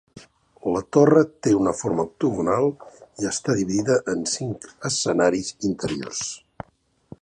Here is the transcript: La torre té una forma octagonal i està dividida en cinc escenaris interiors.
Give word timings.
La 0.75 0.79
torre 0.95 1.21
té 1.47 1.53
una 1.57 1.73
forma 1.81 2.05
octagonal 2.09 2.71
i 3.25 3.31
està 3.35 3.59
dividida 3.61 4.01
en 4.15 4.27
cinc 4.35 4.69
escenaris 4.93 5.57
interiors. 5.73 6.29